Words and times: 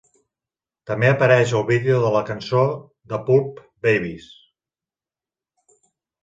També 0.91 1.09
apareix 1.13 1.51
al 1.59 1.65
vídeo 1.67 1.99
de 2.05 2.09
la 2.15 2.23
cançó 2.29 2.63
de 3.13 3.19
Pulp 3.29 3.61
"Babies". 3.89 4.27